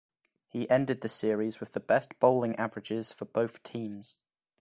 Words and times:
He 0.47 0.67
ended 0.67 1.01
the 1.01 1.09
series 1.09 1.59
with 1.59 1.73
the 1.73 1.79
best 1.79 2.17
bowling 2.17 2.55
averages 2.55 3.13
for 3.13 3.25
both 3.25 3.61
teams. 3.61 4.17